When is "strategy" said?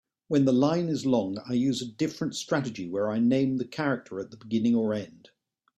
2.33-2.89